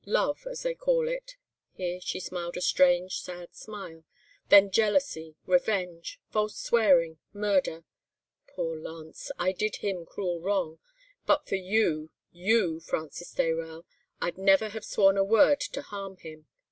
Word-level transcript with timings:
Love—as 0.07 0.63
they 0.63 0.73
call 0.73 1.07
it—' 1.07 1.35
here 1.73 2.01
she 2.01 2.19
smiled 2.19 2.57
a 2.57 2.61
strange, 2.61 3.19
sad 3.21 3.53
smile, 3.53 4.03
'then 4.49 4.71
jealousy, 4.71 5.35
revenge, 5.45 6.19
false 6.31 6.57
swearing, 6.59 7.19
murder—Poor 7.33 8.79
Lance! 8.79 9.29
I 9.37 9.51
did 9.51 9.75
him 9.75 10.07
cruel 10.07 10.39
wrong, 10.39 10.69
and 10.79 11.27
but 11.27 11.45
for 11.47 11.53
you, 11.57 12.09
you, 12.31 12.79
Francis 12.79 13.31
Dayrell, 13.35 13.85
I'd 14.19 14.39
never 14.39 14.69
have 14.69 14.83
sworn 14.83 15.17
a 15.17 15.23
word 15.23 15.59
to 15.59 15.83
harm 15.83 16.17
him. 16.17 16.47